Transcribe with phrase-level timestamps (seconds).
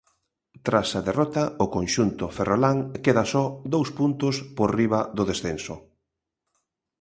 [0.65, 5.75] Tras a derrota, o conxunto ferrolán queda só dous puntos por riba do descenso.